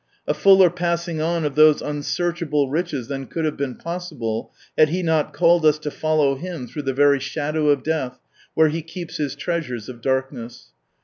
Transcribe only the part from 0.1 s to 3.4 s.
A fuller passing on of those un searchable riches than